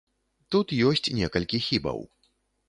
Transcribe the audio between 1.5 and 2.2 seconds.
хібаў.